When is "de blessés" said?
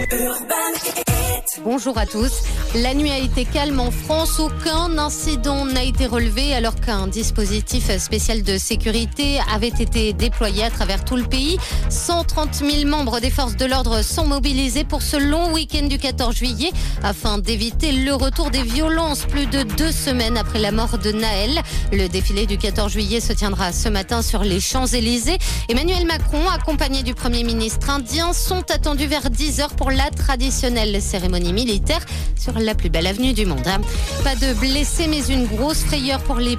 34.36-35.06